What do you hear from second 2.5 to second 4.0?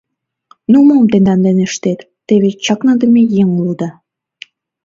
чакныдыме еҥ улыда!